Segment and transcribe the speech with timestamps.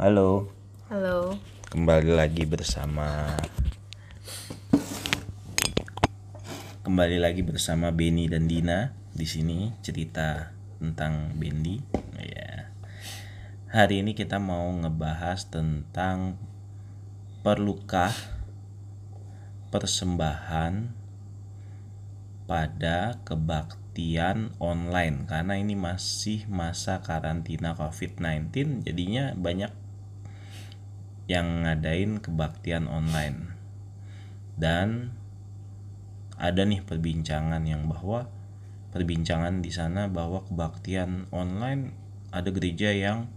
[0.00, 0.48] Halo,
[0.88, 1.36] Halo.
[1.68, 3.36] kembali lagi bersama
[6.80, 11.84] kembali lagi bersama Benny dan Dina di sini cerita tentang Bendi.
[12.16, 12.72] Ya.
[13.68, 16.40] Hari ini kita mau ngebahas tentang
[17.44, 18.16] perlukah
[19.68, 20.96] persembahan
[22.48, 29.79] pada kebaktian online karena ini masih masa karantina COVID-19 jadinya banyak
[31.30, 33.54] yang ngadain kebaktian online
[34.58, 35.14] dan
[36.34, 38.26] ada nih perbincangan yang bahwa
[38.90, 41.94] perbincangan di sana bahwa kebaktian online
[42.34, 43.30] ada gereja yang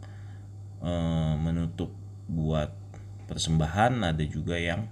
[0.81, 1.93] eh, menutup
[2.25, 2.73] buat
[3.29, 4.89] persembahan ada juga yang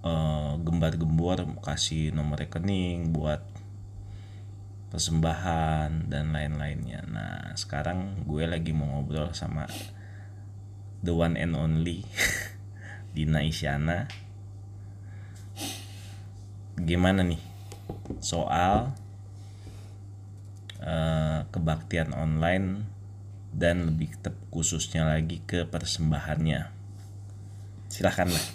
[0.00, 3.44] eh, gembar-gembor kasih nomor rekening buat
[4.94, 7.02] persembahan dan lain-lainnya.
[7.10, 9.66] Nah, sekarang gue lagi mau ngobrol sama
[11.04, 12.08] the one and only
[13.14, 14.08] Dina Isyana.
[16.80, 17.38] Gimana nih
[18.24, 18.96] soal
[20.80, 22.88] eh, kebaktian online
[23.54, 26.72] dan lebih tep- khususnya lagi ke persembahannya.
[27.92, 28.46] Silahkan lah.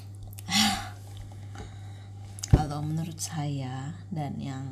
[2.49, 4.67] Kalau menurut saya dan yang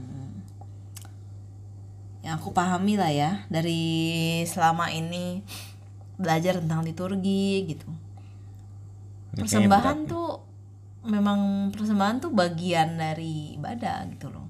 [2.26, 5.48] yang aku pahami lah ya dari selama ini
[6.18, 7.90] belajar tentang liturgi gitu.
[9.38, 10.30] Persembahan berat tuh
[11.08, 14.50] memang persembahan tuh bagian dari ibadah gitu loh.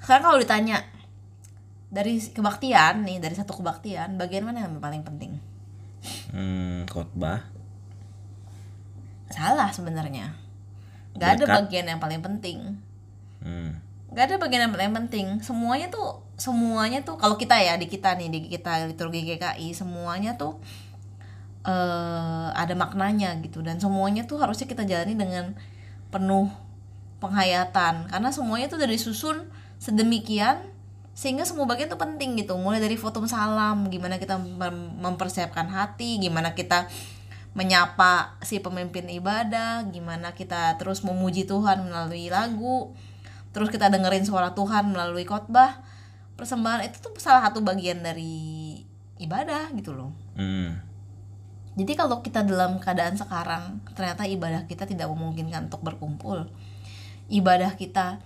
[0.00, 0.80] Sekarang kalau ditanya
[1.92, 5.36] dari kebaktian nih dari satu kebaktian bagian mana yang paling penting?
[6.32, 7.44] Hmm, khotbah.
[9.30, 10.32] Salah sebenarnya.
[11.18, 12.80] Gak ada bagian yang paling penting.
[13.44, 13.76] Hmm.
[14.16, 15.26] Gak ada bagian yang paling penting.
[15.44, 20.40] Semuanya tuh semuanya tuh kalau kita ya di kita nih di kita liturgi GKI semuanya
[20.40, 20.56] tuh
[21.68, 23.60] eh ada maknanya gitu.
[23.60, 25.52] Dan semuanya tuh harusnya kita jalani dengan
[26.08, 26.48] penuh
[27.20, 28.08] penghayatan.
[28.08, 29.44] Karena semuanya tuh dari susun
[29.76, 30.64] sedemikian
[31.12, 32.56] sehingga semua bagian tuh penting gitu.
[32.56, 36.88] Mulai dari foto salam gimana kita mem- mempersiapkan hati gimana kita
[37.52, 42.94] menyapa si pemimpin ibadah gimana kita terus memuji Tuhan melalui lagu
[43.50, 45.82] terus kita dengerin suara Tuhan melalui khotbah
[46.40, 48.80] persembahan itu tuh salah satu bagian dari
[49.20, 50.16] ibadah gitu loh.
[50.40, 50.80] Hmm.
[51.76, 56.48] jadi kalau kita dalam keadaan sekarang ternyata ibadah kita tidak memungkinkan untuk berkumpul.
[57.30, 58.18] Ibadah kita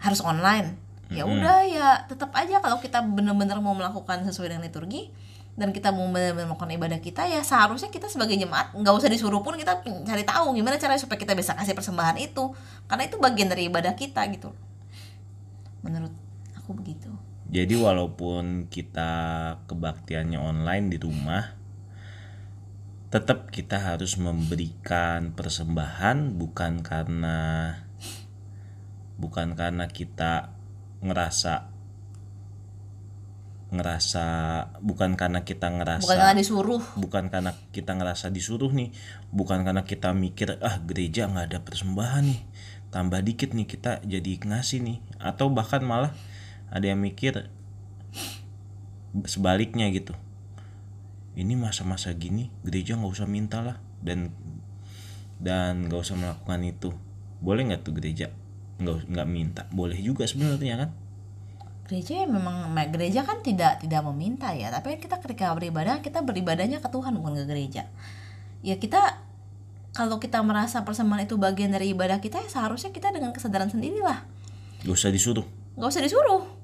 [0.00, 0.78] harus online.
[1.10, 5.10] Ya udah ya tetap aja kalau kita benar-benar mau melakukan sesuai dengan liturgi
[5.58, 9.42] dan kita mau benar-benar melakukan ibadah kita ya seharusnya kita sebagai jemaat nggak usah disuruh
[9.42, 12.54] pun kita cari tahu gimana caranya supaya kita bisa kasih persembahan itu.
[12.86, 14.54] Karena itu bagian dari ibadah kita gitu.
[15.82, 16.14] Menurut
[17.50, 19.12] Jadi walaupun kita
[19.66, 21.58] kebaktiannya online di rumah,
[23.10, 27.38] tetap kita harus memberikan persembahan bukan karena
[29.18, 30.54] bukan karena kita
[31.02, 31.74] ngerasa
[33.70, 34.26] ngerasa
[34.82, 36.82] bukan karena kita ngerasa bukan karena disuruh.
[36.98, 38.90] bukan karena kita ngerasa disuruh nih
[39.30, 42.42] bukan karena kita mikir ah gereja nggak ada persembahan nih
[42.90, 44.98] tambah dikit nih kita jadi ngasih nih.
[45.22, 46.12] Atau bahkan malah
[46.70, 47.50] ada yang mikir
[49.26, 50.14] sebaliknya gitu.
[51.34, 53.76] Ini masa-masa gini gereja nggak usah minta lah.
[54.00, 54.30] Dan
[55.42, 56.90] dan nggak usah melakukan itu.
[57.42, 58.30] Boleh nggak tuh gereja?
[58.78, 59.62] Nggak nggak minta.
[59.74, 60.90] Boleh juga sebenarnya kan?
[61.90, 64.70] Gereja ya memang me- gereja kan tidak tidak meminta ya.
[64.70, 67.90] Tapi kita ketika beribadah kita beribadahnya ke Tuhan bukan ke gereja.
[68.62, 69.18] Ya kita
[69.90, 74.22] kalau kita merasa persembahan itu bagian dari ibadah kita ya seharusnya kita dengan kesadaran sendirilah.
[74.86, 75.46] Nggak usah disuruh.
[75.74, 76.59] Nggak usah disuruh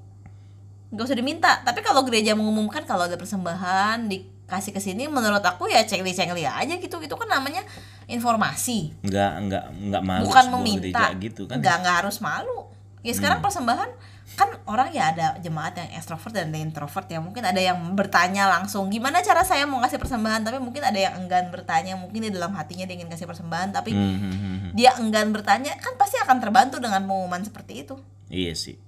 [0.87, 1.51] nggak usah diminta.
[1.63, 6.47] Tapi kalau gereja mengumumkan kalau ada persembahan dikasih ke sini menurut aku ya cengli cengli
[6.47, 6.95] aja gitu.
[7.03, 7.63] Itu kan namanya
[8.07, 8.95] informasi.
[9.03, 11.11] Nggak nggak nggak malu bukan meminta.
[11.11, 11.59] gereja gitu kan.
[11.59, 12.71] Nggak nggak harus malu.
[13.03, 17.19] Ya sekarang persembahan kan orang ya ada jemaat yang ekstrovert dan ada yang introvert ya.
[17.19, 20.47] Mungkin ada yang bertanya langsung gimana cara saya mau kasih persembahan?
[20.47, 23.91] Tapi mungkin ada yang enggan bertanya mungkin di dalam hatinya dia ingin kasih persembahan tapi
[23.91, 24.71] Hmm, hmm, hmm, hmm.
[24.75, 27.95] dia enggan bertanya kan pasti akan terbantu dengan pengumuman seperti itu.
[28.27, 28.86] Iya sih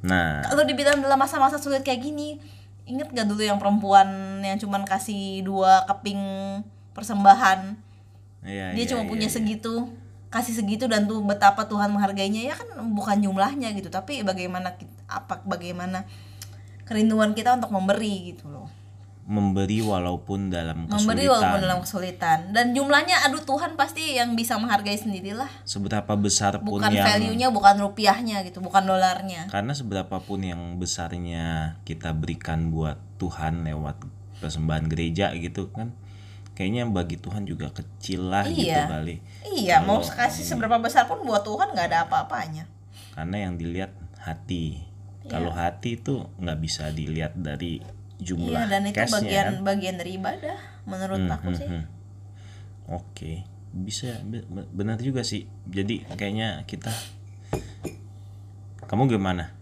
[0.00, 0.44] nah.
[0.46, 2.40] Kalau dibilang dalam masa-masa sulit kayak gini
[2.88, 6.18] inget gak dulu yang perempuan yang cuman kasih dua keping
[6.90, 7.78] persembahan?
[8.40, 9.34] Iya, dia iya, cuma iya, punya iya.
[9.36, 9.74] segitu
[10.30, 14.78] kasih segitu dan tuh betapa Tuhan menghargainya ya kan bukan jumlahnya gitu tapi bagaimana
[15.10, 16.06] apa bagaimana
[16.86, 18.70] kerinduan kita untuk memberi gitu loh
[19.24, 21.00] memberi walaupun dalam kesulitan.
[21.00, 22.38] memberi walaupun dalam kesulitan.
[22.50, 25.48] Dan jumlahnya aduh Tuhan pasti yang bisa menghargai sendirilah.
[25.62, 29.46] Seberapa besar pun bukan yang value-nya bukan rupiahnya gitu bukan dolarnya.
[29.48, 34.02] Karena seberapa pun yang besarnya kita berikan buat Tuhan lewat
[34.40, 35.92] persembahan gereja gitu kan
[36.56, 38.84] kayaknya bagi Tuhan juga kecil lah gitu Iya.
[38.84, 39.16] kali.
[39.48, 42.68] Iya, mau kasih seberapa besar pun buat Tuhan nggak ada apa-apanya.
[43.10, 44.80] karena yang dilihat hati.
[45.20, 45.28] Iya.
[45.28, 47.84] kalau hati itu nggak bisa dilihat dari
[48.20, 49.64] jumlah Iya, dan itu bagian kan.
[49.64, 51.66] bagian dari ibadah menurut aku sih.
[51.66, 51.84] Hmm,
[52.86, 53.32] oke
[53.70, 56.90] bisa be- be- benar juga sih jadi kayaknya kita
[58.84, 59.54] kamu gimana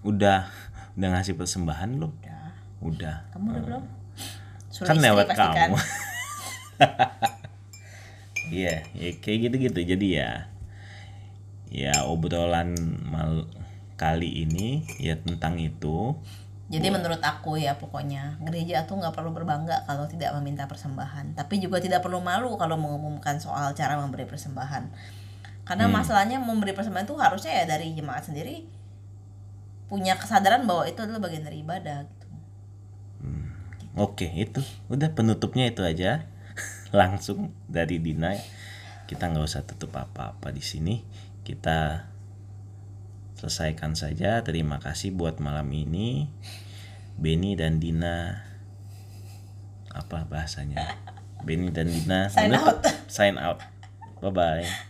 [0.00, 0.46] udah
[0.94, 2.42] udah ngasih persembahan belum Udah.
[2.80, 3.82] udah Kamu udah belum?
[4.68, 5.68] Suruh kan lewat pastikan.
[5.68, 5.76] kamu
[8.50, 10.30] iya ya kayak gitu gitu jadi ya
[11.68, 12.72] ya obrolan
[13.04, 13.44] mal
[13.94, 16.14] kali ini ya tentang itu
[16.68, 21.64] Jadi menurut aku ya pokoknya gereja tuh nggak perlu berbangga kalau tidak meminta persembahan, tapi
[21.64, 24.92] juga tidak perlu malu kalau mengumumkan soal cara memberi persembahan.
[25.64, 28.68] Karena masalahnya memberi persembahan itu harusnya ya dari jemaat sendiri
[29.88, 32.26] punya kesadaran bahwa itu adalah bagian dari ibadah gitu.
[33.96, 34.60] oke itu
[34.92, 36.28] udah penutupnya itu aja.
[36.92, 38.36] Langsung dari Dina
[39.08, 41.00] kita nggak usah tutup apa-apa di sini.
[41.40, 42.04] Kita
[43.38, 44.42] selesaikan saja.
[44.42, 46.26] Terima kasih buat malam ini
[47.14, 48.42] Benny dan Dina.
[49.94, 50.98] Apa bahasanya?
[51.46, 52.26] Benny dan Dina.
[52.26, 52.82] Sign out.
[53.06, 53.62] sign out.
[54.18, 54.86] Bye bye